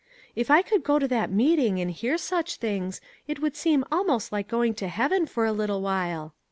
If 0.35 0.49
I 0.49 0.63
could 0.63 0.83
go 0.83 0.97
to 0.97 1.07
that 1.09 1.29
meeting 1.31 1.79
and 1.79 1.91
hear 1.91 2.17
such 2.17 2.55
things, 2.55 3.01
it 3.27 3.39
would 3.39 3.55
seem 3.55 3.85
almost 3.91 4.31
like 4.31 4.47
going 4.47 4.73
to 4.81 4.87
heaven 4.87 5.27
for 5.27 5.45
a 5.45 5.53
little 5.53 5.83
while. 5.83 6.33